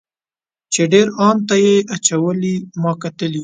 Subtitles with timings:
[0.73, 3.39] چې ډیر ان ته یې اچولې ما کتلی.